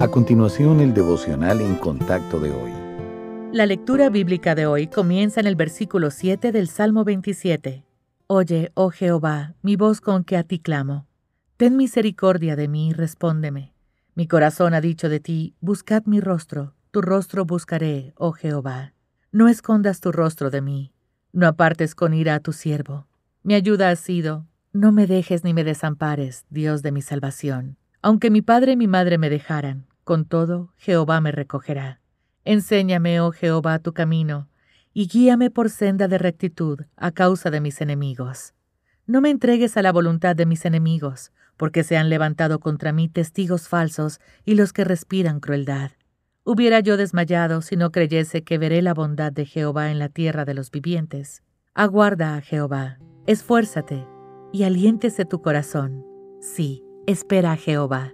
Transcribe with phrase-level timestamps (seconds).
[0.00, 2.72] A continuación, el devocional en contacto de hoy.
[3.52, 7.84] La lectura bíblica de hoy comienza en el versículo 7 del Salmo 27.
[8.26, 11.06] Oye, oh Jehová, mi voz con que a ti clamo.
[11.58, 13.74] Ten misericordia de mí y respóndeme.
[14.14, 18.94] Mi corazón ha dicho de ti, buscad mi rostro, tu rostro buscaré, oh Jehová.
[19.32, 20.94] No escondas tu rostro de mí,
[21.34, 23.06] no apartes con ira a tu siervo.
[23.42, 27.76] Mi ayuda ha sido, no me dejes ni me desampares, Dios de mi salvación.
[28.00, 32.00] Aunque mi padre y mi madre me dejaran, con todo, Jehová me recogerá.
[32.44, 34.48] Enséñame, oh Jehová, tu camino,
[34.92, 38.52] y guíame por senda de rectitud a causa de mis enemigos.
[39.06, 43.08] No me entregues a la voluntad de mis enemigos, porque se han levantado contra mí
[43.08, 45.92] testigos falsos y los que respiran crueldad.
[46.42, 50.44] Hubiera yo desmayado si no creyese que veré la bondad de Jehová en la tierra
[50.44, 51.44] de los vivientes.
[51.72, 54.08] Aguarda a Jehová, esfuérzate,
[54.52, 56.04] y aliéntese tu corazón.
[56.40, 58.12] Sí, espera a Jehová.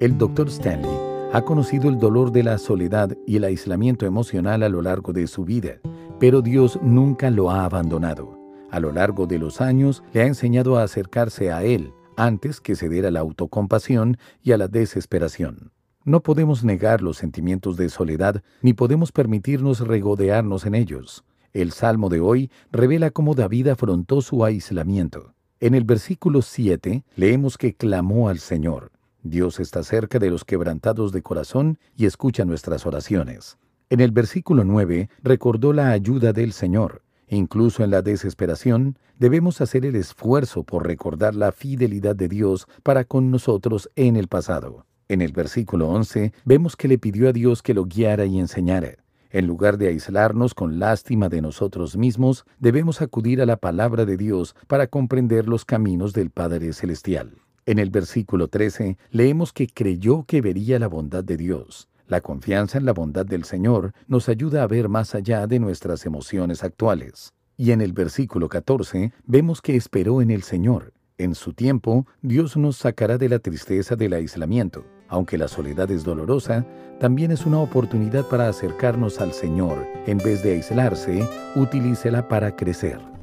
[0.00, 1.05] El doctor Stanley
[1.36, 5.26] ha conocido el dolor de la soledad y el aislamiento emocional a lo largo de
[5.26, 5.80] su vida,
[6.18, 8.38] pero Dios nunca lo ha abandonado.
[8.70, 12.74] A lo largo de los años le ha enseñado a acercarse a Él antes que
[12.74, 15.72] ceder a la autocompasión y a la desesperación.
[16.06, 21.22] No podemos negar los sentimientos de soledad ni podemos permitirnos regodearnos en ellos.
[21.52, 25.34] El Salmo de hoy revela cómo David afrontó su aislamiento.
[25.60, 28.95] En el versículo 7 leemos que clamó al Señor.
[29.30, 33.58] Dios está cerca de los quebrantados de corazón y escucha nuestras oraciones.
[33.88, 37.02] En el versículo 9 recordó la ayuda del Señor.
[37.28, 43.04] Incluso en la desesperación, debemos hacer el esfuerzo por recordar la fidelidad de Dios para
[43.04, 44.86] con nosotros en el pasado.
[45.08, 48.96] En el versículo 11 vemos que le pidió a Dios que lo guiara y enseñara.
[49.30, 54.16] En lugar de aislarnos con lástima de nosotros mismos, debemos acudir a la palabra de
[54.16, 57.32] Dios para comprender los caminos del Padre Celestial.
[57.66, 61.88] En el versículo 13 leemos que creyó que vería la bondad de Dios.
[62.06, 66.06] La confianza en la bondad del Señor nos ayuda a ver más allá de nuestras
[66.06, 67.34] emociones actuales.
[67.56, 70.92] Y en el versículo 14 vemos que esperó en el Señor.
[71.18, 74.84] En su tiempo, Dios nos sacará de la tristeza del aislamiento.
[75.08, 76.64] Aunque la soledad es dolorosa,
[77.00, 79.84] también es una oportunidad para acercarnos al Señor.
[80.06, 81.26] En vez de aislarse,
[81.56, 83.15] utilícela para crecer.